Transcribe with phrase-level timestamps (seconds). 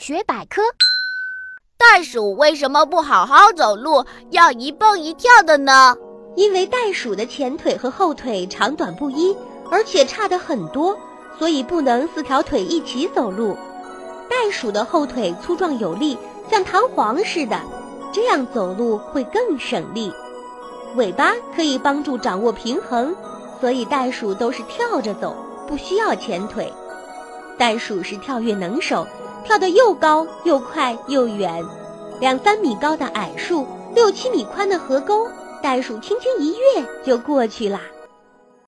[0.00, 0.62] 学百科：
[1.76, 5.94] 袋鼠为什么不好好走路，要一蹦一跳的呢？
[6.36, 9.36] 因为袋鼠的前腿和后腿长短不一，
[9.70, 10.96] 而且差得很多，
[11.38, 13.54] 所以不能四条腿一起走路。
[14.30, 16.16] 袋鼠的后腿粗壮有力，
[16.50, 17.60] 像弹簧似的，
[18.10, 20.10] 这样走路会更省力。
[20.96, 23.14] 尾巴可以帮助掌握平衡，
[23.60, 25.36] 所以袋鼠都是跳着走，
[25.68, 26.72] 不需要前腿。
[27.58, 29.06] 袋鼠是跳跃能手，
[29.44, 31.64] 跳得又高又快又远。
[32.20, 35.26] 两三米高的矮树，六七米宽的河沟，
[35.62, 37.80] 袋鼠轻轻一跃就过去啦。